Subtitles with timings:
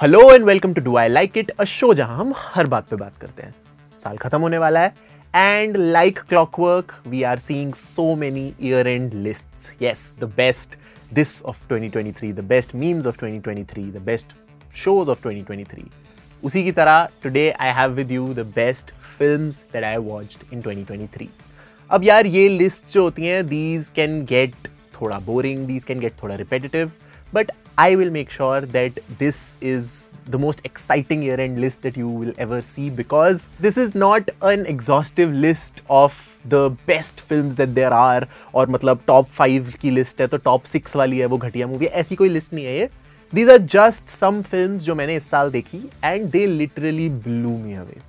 [0.00, 2.96] Hello and welcome to do I like it a show जहाँ हम हर बात पे
[2.96, 3.54] बात करते हैं।
[4.00, 4.94] साल खत्म होने वाला है
[5.34, 10.76] and like clockwork we are seeing so many year end lists yes the best
[11.12, 14.36] this of 2023 the best memes of 2023 the best
[14.76, 15.88] shows of 2023
[16.42, 20.62] उसी की तरह today I have with you the best films that I watched in
[20.62, 21.26] 2023
[21.90, 24.68] अब यार ये list जो होती हैं these can get
[25.00, 26.92] थोड़ा बोरिंग दीज कैन गेट थोड़ा repetitive
[27.32, 31.96] but I will make sure that this is the most exciting year end list that
[31.96, 37.56] you will ever see because this is not an exhaustive list of the best films
[37.56, 41.26] that there are और मतलब top 5 की list है तो top 6 वाली है
[41.26, 42.88] वो घटिया movie ऐसी कोई list नहीं है ये
[43.34, 47.78] These are just some films जो मैंने इस साल देखी and they literally blew me
[47.84, 48.00] away.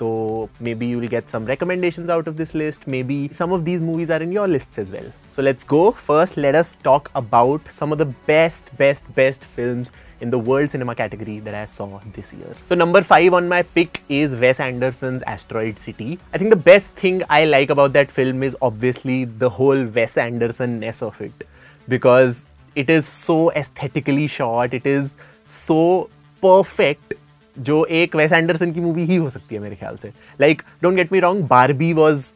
[0.00, 2.86] So maybe you will get some recommendations out of this list.
[2.86, 5.04] Maybe some of these movies are in your lists as well.
[5.32, 5.92] So let's go.
[5.92, 9.90] First, let us talk about some of the best, best, best films
[10.22, 12.54] in the world cinema category that I saw this year.
[12.66, 16.18] So number five on my pick is Wes Anderson's Asteroid City.
[16.32, 20.16] I think the best thing I like about that film is obviously the whole Wes
[20.16, 21.46] Anderson-ness of it.
[21.88, 26.08] Because it is so aesthetically shot, it is so
[26.40, 27.12] perfect
[27.60, 30.12] जो एक वेस Anderson की movie ही हो सकती है मेरे ख्याल से.
[30.40, 32.26] Like don't get me wrong Barbie was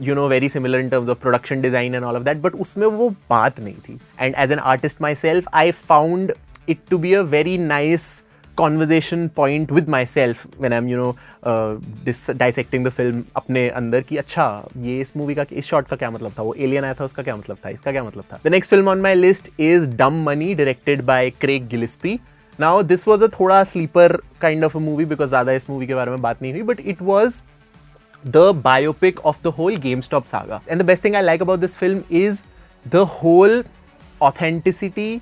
[0.00, 2.86] you know very similar in terms of production design and all of that but उसमें
[2.86, 3.98] वो बात नहीं थी.
[4.20, 6.32] And as an artist myself I found
[6.68, 8.22] it to be a very nice
[8.56, 14.16] conversation point with myself when I am you know dissecting the film अपने अंदर कि
[14.16, 14.46] अच्छा
[14.78, 16.42] ये इस मूवी का, इस शॉट का क्या मतलब था?
[16.42, 17.70] वो एलियन आया था, उसका क्या मतलब था?
[17.70, 18.40] इसका क्या मतलब था?
[18.44, 22.18] The next film on my list is dumb money directed by Craig Gillespie
[22.59, 25.95] now this was a थोड़ा sleeper kind of a movie because ज़्यादा इस मूवी के
[25.95, 27.41] बारे में बात नहीं हुई but it was
[28.23, 31.77] the biopic of the whole GameStop saga and the best thing I like about this
[31.77, 32.41] film is
[32.85, 33.63] the whole
[34.21, 35.21] authenticity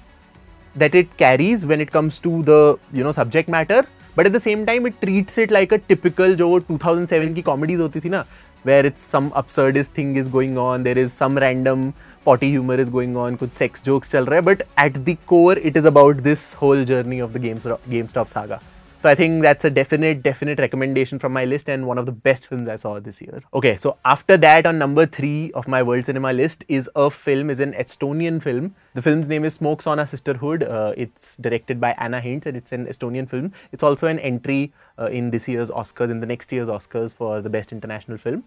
[0.76, 4.40] that it carries when it comes to the you know subject matter but at the
[4.40, 8.24] same time it treats it like a typical जो 2007 की comedies होती थी ना
[8.66, 11.94] where it's some absurdist thing is going on there is some random
[12.29, 15.79] potty humor is going on, kuch sex jokes chal rahe, but at the core it
[15.81, 18.59] is about this whole journey of the GameStop, saga.
[19.03, 22.13] So I think that's a definite, definite recommendation from my list and one of the
[22.13, 23.41] best films I saw this year.
[23.55, 27.49] Okay, so after that on number three of my world cinema list is a film,
[27.49, 28.75] is an Estonian film.
[28.95, 30.65] The film's name is Smokes on a Sisterhood.
[30.65, 33.53] Uh, it's directed by Anna Hintz and it's an Estonian film.
[33.73, 37.41] It's also an entry uh, in this year's Oscars, in the next year's Oscars for
[37.41, 38.45] the best international film.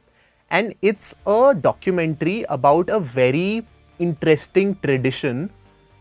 [0.51, 3.61] And it's a documentary about a very
[3.99, 5.43] interesting tradition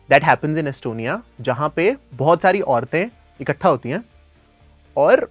[0.09, 3.05] that happens in Estonia जहाँ पे बहुत सारी औरतें
[3.41, 4.05] इकट्ठा होती हैं
[4.97, 5.29] और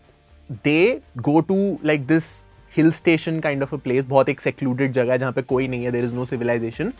[0.63, 2.33] they go to like this
[2.73, 5.85] hill station kind of a place बहुत एक सेक्लूडेड जगह है जहाँ पे कोई नहीं
[5.85, 6.93] है there is no civilisation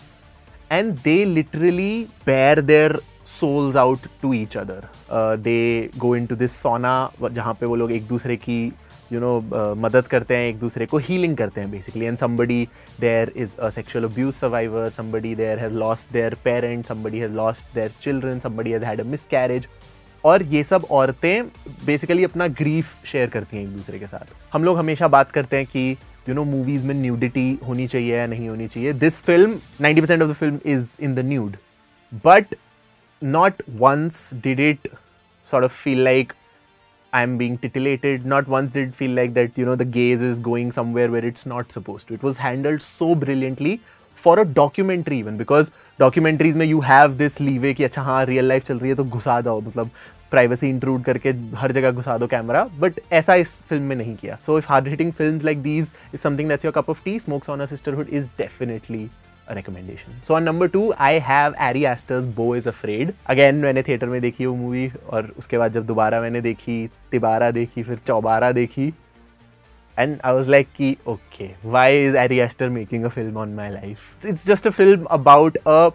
[0.72, 1.92] and they literally
[2.26, 6.94] bare their souls out to each other they go into this sauna
[7.24, 8.62] जहाँ पे वो लोग एक दूसरे की
[9.14, 12.68] यू नो uh, मदद करते हैं एक दूसरे को हीलिंग करते हैं basically and somebody
[13.00, 17.76] there is a sexual abuse survivor somebody there has lost their parent somebody has lost
[17.76, 19.68] their children somebody has had a miscarriage
[20.24, 21.44] और ये सब औरतें
[21.86, 24.34] बेसिकली अपना ग्रीफ शेयर करती हैं एक दूसरे के साथ.
[24.54, 25.98] हम लोग हमेशा बात करते हैं कि
[26.30, 28.94] यू नो मूवीज़ में न्यूडिटी होनी चाहिए या नहीं होनी चाहिए.
[28.94, 31.56] This film 90% percent of the film is in the nude
[32.26, 32.56] but
[33.24, 34.88] not once did it
[35.52, 36.34] sort of feel like
[37.13, 38.25] I'm being titillated.
[38.27, 41.25] Not once did it feel like that, you know, the gaze is going somewhere where
[41.25, 42.15] it's not supposed to.
[42.15, 43.81] It was handled so brilliantly
[44.19, 48.51] for a documentary even because documentaries में you have this leeway कि अच्छा हाँ real
[48.51, 49.91] life चल रही है तो घुसा दो मतलब
[50.31, 54.39] प्राइवेसी इंक्लूड करके हर जगह घुसा दो कैमरा बट ऐसा इस फिल्म में नहीं किया
[54.47, 57.51] so if hard hitting film like these is something that's your cup of tea smokes
[57.51, 59.09] on a sisterhood is definitely
[59.50, 60.16] a recommendation.
[60.24, 63.14] So on number two, I have Ari Aster's Bo is Afraid.
[63.34, 66.80] Again मैंने theatre में देखी वो movie और उसके बाद जब दोबारा मैंने देखी
[67.12, 68.94] तिबारा देखी फिर चौबारा देखी
[70.00, 74.04] I was like ki, okay why is Ari Aster making a film on my life
[74.24, 75.92] it's just a film about a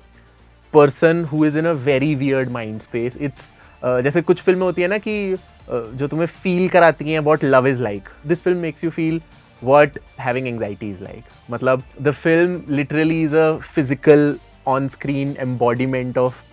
[0.73, 3.51] person who is in a very weird mind space it's
[3.83, 5.39] uh, जैसे कुछ फ़िल्में होती है ना कि uh,
[5.71, 9.21] जो तुम्हें feel कराती हैं what love is like this film makes you feel
[9.64, 11.24] what having anxiety is like.
[11.50, 16.44] Matlab, the film literally is a physical on screen embodiment of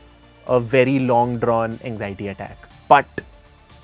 [0.47, 2.57] a very long drawn anxiety attack.
[2.89, 3.07] But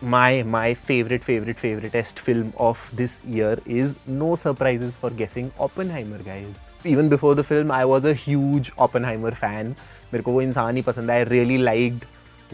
[0.00, 6.18] my my favorite favorite favoriteest film of this year is no surprises for guessing Oppenheimer
[6.18, 6.66] guys.
[6.84, 9.74] Even before the film I was a huge Oppenheimer fan.
[10.12, 12.04] मेरे को वो इंसान ही पसंद है I really liked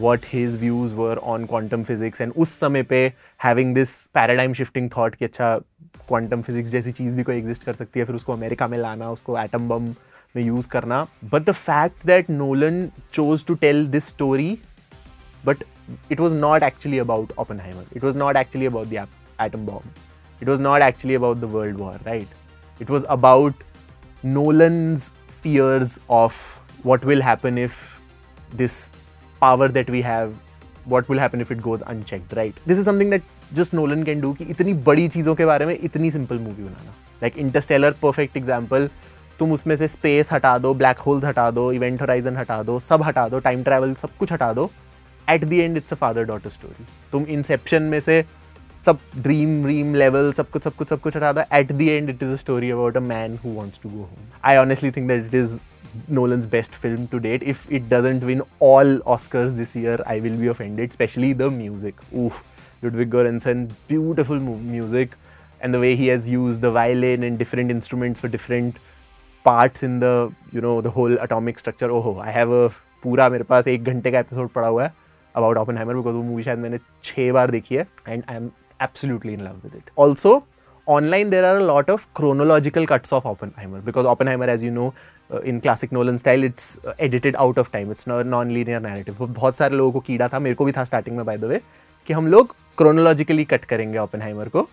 [0.03, 3.13] what his views were on quantum physics and उस समय पे
[3.44, 5.56] having this paradigm shifting thought कि अच्छा
[6.08, 9.10] क्वांटम फिजिक्स जैसी चीज़ भी कोई एग्जिस्ट कर सकती है, फिर उसको अमेरिका में लाना,
[9.10, 9.94] उसको एटम बम
[10.34, 14.58] में यूज़ करना। But the fact that Nolan chose to tell this story
[15.44, 15.64] but
[16.12, 19.06] it was not actually about Oppenheimer it was not actually about the
[19.40, 19.90] atom bomb
[20.42, 23.62] it was not actually about the world war right it was about
[24.24, 25.12] Nolan's
[25.42, 26.36] fears of
[26.86, 27.76] what will happen if
[28.56, 28.86] this
[29.42, 30.34] power that we have
[30.86, 32.56] what will happen if it goes unchecked, right?
[32.66, 33.22] This is something that
[33.56, 36.94] just Nolan can do कि इतनी बड़ी चीज़ों के बारे में इतनी simple movie बनाना।
[37.22, 38.88] Like Interstellar perfect example
[39.38, 43.02] तुम उसमें से स्पेस हटा दो ब्लैक होल्स हटा दो इवेंट होराइजन हटा दो सब
[43.02, 44.70] हटा दो टाइम ट्रैवल सब कुछ हटा दो।
[45.28, 48.24] At the end it's a father daughter story तुम इंसेप्शन में से
[48.86, 52.10] सब ड्रीम ड्रीम लेवल सब कुछ सब कुछ सब कुछ हटा दो। At the end
[52.10, 55.08] it is a story about a man who wants to go home I honestly think
[55.08, 55.56] that it is
[56.08, 57.42] Nolan's best film to date.
[57.42, 61.94] If it doesn't win all Oscars this year, I will be offended, especially the music.
[62.16, 62.42] Oof,
[62.82, 65.12] Ludwig Göransson, beautiful music,
[65.60, 68.76] and the way he has used the violin and different instruments for different
[69.44, 71.90] parts in the, you know, the whole atomic structure.
[71.90, 72.72] Oh, I have a
[73.06, 74.92] मेरे पास एक घंटे का episode पड़ा हुआ है
[75.36, 78.46] about Oppenheimer because वो movie शायद मैंने छः बार देखी है and I am
[78.82, 80.32] absolutely in love with it also
[80.86, 84.92] online there are a lot of chronological cuts of Oppenheimer because Oppenheimer as you know
[85.30, 87.90] uh, in classic Nolan style it's uh, edited out of time.
[87.90, 89.16] It's non-linear narrative.
[89.20, 91.60] बहुत सारे लोगों को कीड़ा था मेरे को भी था स्टार्टिंग में बाय द वे
[92.06, 94.68] कि हम लोग क्रोनोलॉजिकली कट करेंगे ओपनहाइमर को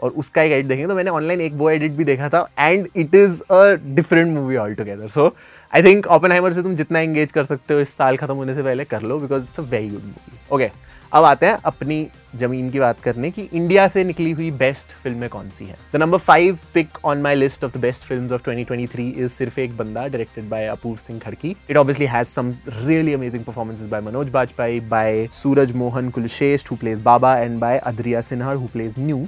[0.00, 2.88] और उसका एक एडिट देखेंगे। तो मैंने ऑनलाइन एक वो एडिट भी देखा था and
[2.96, 3.64] it is a
[3.94, 5.34] different movie all together so
[5.74, 8.62] I think open से तुम जितना एंगेज कर सकते हो इस साल खत्म होने से
[8.62, 10.70] पहले कर लो because it's a very good movie okay
[11.14, 11.96] अब आते हैं अपनी
[12.36, 15.76] ज़मीन की बात करने की। इंडिया से निकली हुई बेस्ट फ़िल्में कौन सी हैं?
[15.92, 19.60] The number five pick on my list of the best film of 2023 is Sirf
[19.60, 21.54] Ek Bandaa directed by Apoorv Singh Karki.
[21.70, 26.76] It obviously has some really amazing performances by Manoj Bajpayee by Suraj Mohan Kulshreshtha who
[26.76, 29.26] plays Baba and by Adrija Sinha who plays Nu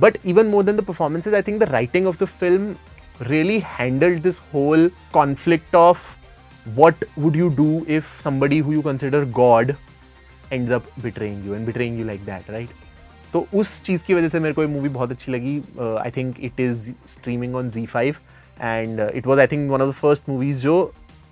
[0.00, 2.68] but even more than the performances, I think the writing of the film
[3.30, 4.86] really handled this whole
[5.16, 6.04] conflict of
[6.76, 9.74] what would you do if somebody who you consider God
[10.54, 12.74] ends up betraying you and betraying you like that, right?
[13.32, 15.56] तो उस चीज़ की वजह से मेरे को ये movie बहुत अच्छी लगी।
[16.00, 18.16] I think it is streaming on Zee five
[18.58, 20.76] and it was I think one of the first movies जो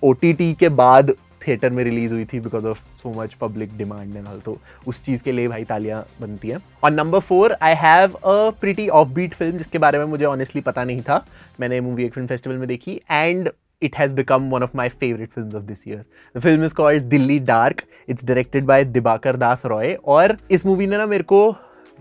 [0.03, 1.15] ओ के बाद
[1.47, 5.03] थिएटर में रिलीज़ हुई थी because of so much public demand and all तो उस
[5.05, 9.35] चीज़ के लिए भाई तालियाँ बनती हैं। और number four I have a pretty offbeat
[9.35, 11.25] film जिसके बारे में मुझे ऑनेस्टली पता नहीं था।
[11.61, 13.51] मैंने मूवी एक फ़िल्म फेस्टिवल में देखी and
[13.83, 16.05] it has become one of my favorite films of this year.
[16.35, 17.87] The film is called Dilli Dark.
[18.07, 19.97] It's directed by Dibakar Das Roy.
[20.07, 21.41] और इस मूवी ने ना मेरे को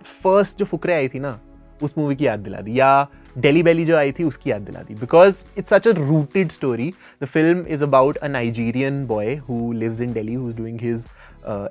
[0.05, 1.39] फ़र्स्ट जो फुकरे आई थी ना
[1.83, 2.91] उस मूवी की याद दिला दी या
[3.37, 6.91] डेली बेली जो आई थी उसकी याद दिला दी because it's such a rooted story
[7.23, 11.05] the film is about a Nigerian boy who lives in Delhi who is doing his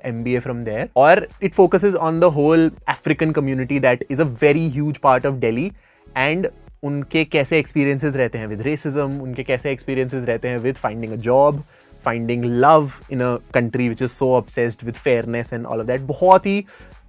[0.05, 4.21] M B A from there और it focuses on the whole African community that is
[4.21, 5.71] a very huge part of Delhi
[6.07, 6.47] and
[6.83, 11.15] उनके कैसे experiences रहते हैं with racism उनके कैसे experiences रहते हैं with finding a
[11.27, 11.61] job
[12.05, 16.01] finding love in a country which is so obsessed with fairness and all of that
[16.07, 16.63] बहुत ही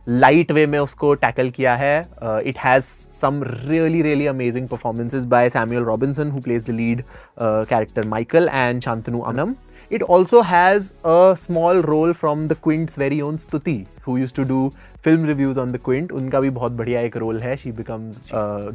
[0.08, 1.98] लाइट वे में उसको टैकल किया है।
[2.46, 2.84] It has
[3.20, 7.02] some really really amazing performances by Samuel Robinson who plays the lead
[7.40, 9.54] character Michael and Shantanu Anam
[9.96, 13.74] it also has a small role from the Quint's very own Stuti,
[14.04, 14.60] who used to do
[15.04, 18.28] film reviews on the Quint उनका भी बहुत बढ़िया एक role है। She becomes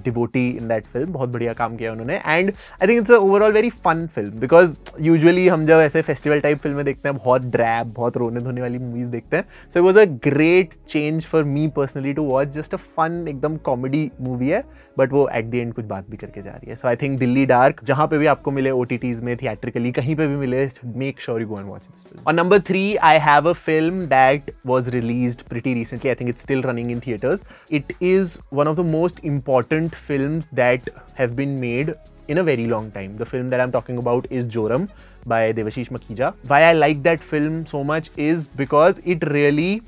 [0.03, 2.51] devotee in that film बहुत बढ़िया काम किया उन्होंने। And
[2.81, 6.83] I think it's overall very fun film because usually हम जब ऐसे फेस्टिवल टाइप फ़िल्में
[6.85, 9.44] देखते हैं, बहुत ड्रैप बहुत रोने धोने वाली मूवीज़ देखते हैं।
[9.74, 13.57] So it was a great change for me personally to watch just a fun एकदम
[13.66, 14.63] कॉमेडी मूवी है।
[14.97, 17.18] बट वो एट द एंड कुछ बात भी करके जा रही है। So I think
[17.19, 18.85] Delhi dark जहाँ पे भी आपको मिले ओ
[19.23, 22.33] में थिएट्रिकली कहीं पे भी मिले make sure you go and watch this film और
[22.33, 26.61] number three I have a film that was release pretty recently I think it's still
[26.63, 30.89] running in theatres it is one of the most important film that
[31.19, 31.94] have been made
[32.30, 34.87] in a very long time the film that I am talking about is Joram
[35.27, 39.80] by Devashish Makhija why I like that film so much is because it really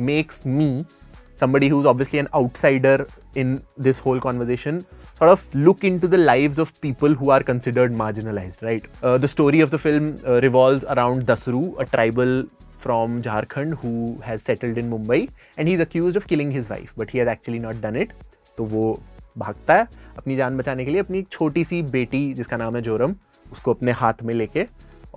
[0.00, 0.84] makes me
[1.36, 4.84] somebody who's obviously an outsider in this whole conversation,
[5.18, 8.84] sort of look into the lives of people who are considered marginalized, right?
[9.02, 12.44] Uh, the story of the film uh, revolves around Dasru, a tribal
[12.78, 17.08] from Jharkhand who has settled in Mumbai and he's accused of killing his wife but
[17.08, 18.10] he has actually not done it
[18.58, 18.84] तो वो
[19.38, 19.88] भागता है
[20.18, 23.14] अपनी जान बचाने के लिए अपनी छोटी सी बेटी जिसका नाम है जोरम
[23.52, 24.66] उसको अपने हाथ में लेके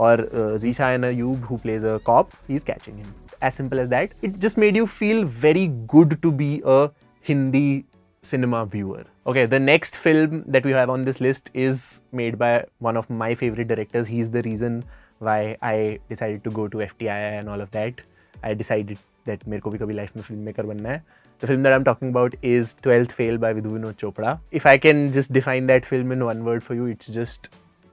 [0.05, 0.29] और
[0.91, 4.11] Zeeshan Ayyub who plays a cop he is catching him as simple as that.
[4.21, 6.89] It just made you feel very good to be a
[7.21, 7.85] Hindi
[8.26, 9.04] cinema viewer.
[9.26, 13.08] Okay, the next film that we have on this list is made by one of
[13.10, 14.06] my favorite directors.
[14.06, 14.84] He's the reason
[15.18, 18.00] why I decided to go to FTI and all of that.
[18.42, 21.02] I decided that मेरे को भी कभी life में film maker बनना है
[21.40, 24.38] The film that I'm talking about is 12th Fail by Vidhu Vinod Chopra.
[24.52, 27.48] If I can just define that film in one word for you, it's just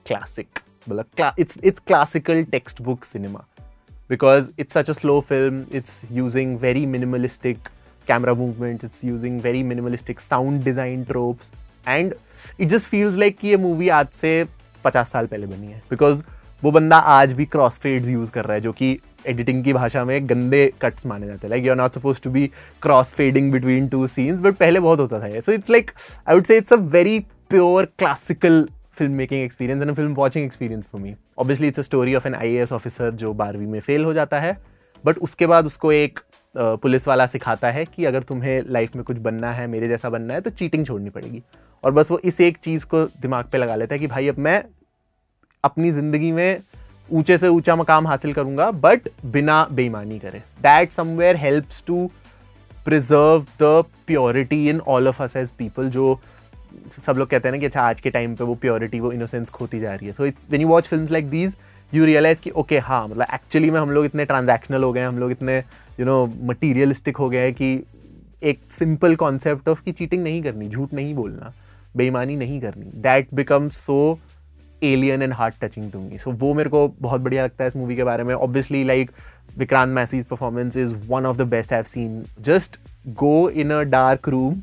[0.06, 0.62] classic.
[1.38, 3.44] It's, it's classical textbook cinema.
[4.10, 7.58] because it's such a slow film it's using very minimalistic
[8.07, 11.53] camera movements, it's using very minimalistic sound design tropes,
[11.87, 12.15] and
[12.59, 14.33] it just feels like कि ये movie आज से
[14.85, 16.23] 50 साल पहले बनी है, because
[16.63, 20.05] वो बंदा आज भी क्रॉस फेड्स यूज़ कर रहा है, जो कि एडिटिंग की भाषा
[20.05, 22.47] में गंदे कट्स माने जाते हैं। Like you are not suppose to be
[22.83, 25.91] cross fading between two scenes but पहले बहुत होता था so it's like
[26.29, 27.19] I would say it's a very
[27.51, 28.67] pure classical
[28.99, 32.35] film making experience and film watching experience for me obviously it's a story of an
[32.35, 34.57] I officer जो बारहवीं में fail हो जाता है
[35.05, 36.21] बट उसके बाद उसको एक
[36.57, 40.35] पुलिस वाला सिखाता है कि अगर तुम्हें लाइफ में कुछ बनना है, मेरे जैसा बनना
[40.35, 41.43] है तो चीटिंग छोड़नी पड़ेगी।
[41.85, 44.39] और बस वो इस एक चीज़ को दिमाग पे लगा लेता है कि भाई, अब
[44.39, 44.63] मैं
[45.65, 46.61] अपनी ज़िंदगी में
[47.13, 52.11] ऊँचे से ऊँचा मकाम हासिल करूँगा बट बिना बेईमानी करे। That somewhere helps to
[52.87, 56.19] preserve the purity in all of us as people जो
[57.07, 59.51] सब लोग कहते हैं ना कि अच्छा आज के टाइम पे वो प्योरिटी वो इनोसेंस
[59.51, 61.57] खोती जा रही है। So it's when you watch film like these
[61.93, 65.01] you realise कि ओके okay, हाँ मतलब एक्चुअली में हम लोग इतने ट्रांजैक्शनल हो गए
[65.01, 65.59] हैं हम लोग इतने
[66.01, 67.85] यू नो मटीरियलिस्टिक हो गए हैं कि
[68.43, 71.53] एक सिंपल कॉन्सेप्ट ऑफ़ कि चीटिंग नहीं करनी झूठ नहीं बोलना
[71.97, 73.99] बेईमानी नहीं करनी that become so
[74.83, 77.77] alien and heart touching to me so वो मेरे को बहुत बढ़िया लगता है इस
[77.77, 79.11] मूवी के बारे में। Obviously like
[79.59, 83.81] Vikrant Massey's performance is one of the best I have seen just go in a
[83.91, 84.63] dark room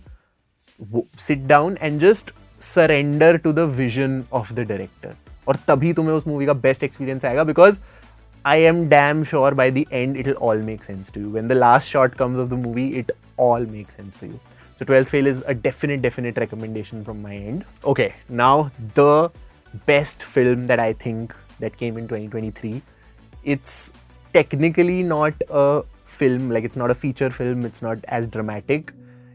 [1.19, 6.27] sit down and just surrender to the vision of the director और तभी तुम्हें उस
[6.27, 7.79] movie का best experience आएगा because
[8.45, 11.51] I am damn sure by the end it all make sense to you when the
[11.51, 14.33] last shot comes of the movie it all make sense to you
[14.79, 18.67] so twelfth fail is a definite definite recommendation from my end okay now
[18.99, 19.29] the
[19.87, 22.81] best film that I think that came in twenty twenty three
[23.45, 23.91] it's
[24.33, 25.79] technically not a
[26.19, 28.91] film like it's not a feature film it's not as dramatic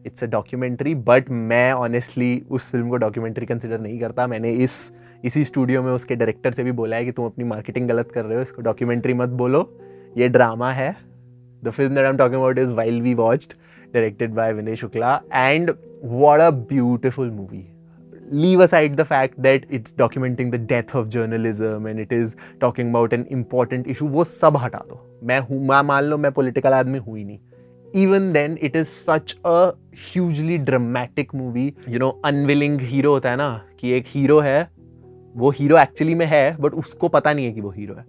[0.07, 4.79] it's a documentary but मैं honestly उस film को documentary consider नहीं करता। मैंने इस
[5.25, 8.25] इसी studio में उसके डायरेक्टर से भी बोला है कि तुम अपनी मार्केटिंग गलत कर
[8.25, 9.69] रहे हो, इसको डॉक्यूमेंट्री मत बोलो।
[10.17, 10.95] ये ड्रामा है।
[11.65, 13.55] The film that I am talking about is while we watched
[13.95, 15.11] directed by Vinay Shukla.
[15.41, 15.71] And
[16.21, 17.67] what a beautiful movie.
[18.41, 22.91] Leave aside the fact that it's documenting the death of journalism and it is talking
[22.91, 26.73] about an important issue, वो सब हटा दो। मैं हूँ, मैं मान लो मैं political
[26.73, 27.39] आदमी हुई नहीं।
[28.03, 29.73] Even then it is such a
[30.13, 34.69] hugely dramatic movie you know unwilling hero होता है ना, कि एक हीरो है
[35.37, 38.05] वो हीरो एक्चुअली में है बट उसको पता नहीं है कि वो हीरो है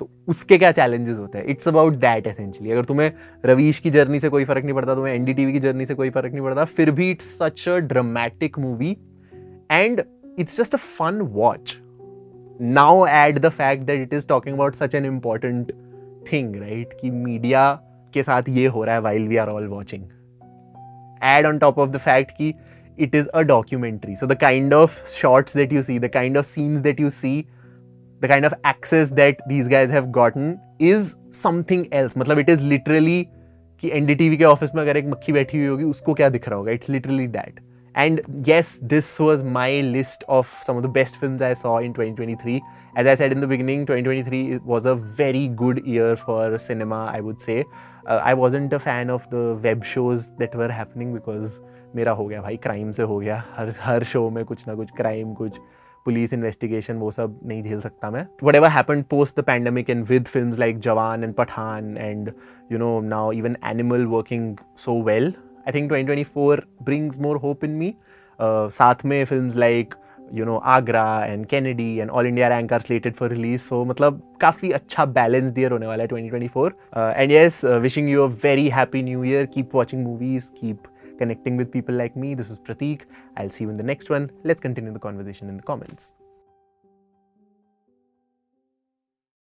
[0.00, 3.12] तो उसके क्या चैलेंजेस होते हैं इट्स अबाउट दैट एसेंशली अगर तुम्हें
[3.46, 6.32] रवीश की जर्नी से कोई फ़र्क नहीं पड़ता तुम्हें एनडीटीवी की जर्नी से कोई फ़र्क
[6.32, 8.96] नहीं पड़ता फिर भी it's such a dramatic movie
[9.70, 10.04] and
[10.36, 11.80] it's just a fun watch.
[12.60, 15.72] Now add the fact that it is talking about such an important
[16.26, 16.92] thing, right?
[17.00, 17.70] कि मीडिया
[18.14, 20.04] के साथ ये हो रहा है while we are all watching
[21.22, 22.52] ad on top of the fact कि
[22.96, 24.16] it is a documentary.
[24.16, 27.46] So the kind of shots that you see, the kind of scenes that you see,
[28.20, 32.14] the kind of access that these guys have gotten is something else.
[32.14, 33.28] मतलब it is literally
[33.80, 36.58] कि NDTV के office में अगर एक मक्खी बैठी हुई होगी उसको क्या दिख रहा
[36.58, 37.60] होगा it's literally that
[37.94, 41.92] and yes, this was my list of some of the best films I saw in
[41.92, 42.62] 2023.
[42.96, 47.20] As I said in the beginning, 2023 was a very good year for cinema, I
[47.20, 47.64] would say.
[48.06, 51.60] Uh, I wasn't a fan of the web shows that were happening because
[51.96, 54.90] मेरा हो गया भाई crime से हो गया। हर हर show में कुछ ना कुछ
[54.96, 55.58] क्राइम कुछ
[56.06, 60.24] पुलिस इन्वेस्टिगेशन वो सब नहीं झेल सकता मैं। Whatever happen post the pandemic and with
[60.26, 62.32] film like Jawan and Pathaan and
[62.72, 65.34] you know now even Animal working so well
[65.68, 67.94] I think twenty twenty four brings more hope in me
[68.38, 69.94] साथ में film like
[70.34, 74.22] you know Agra and Kennedy and All India Rank are slated for release so मतलब
[74.40, 79.02] काफ़ी अच्छा balance year होने वाला है 2024 and yes wishing you a very happy
[79.02, 80.88] new year keep watching movies keep
[81.18, 82.34] connecting with people like me.
[82.34, 83.02] This was Pratik.
[83.36, 84.30] I'll see you in the next one.
[84.44, 86.14] Let's continue the conversation in the comments.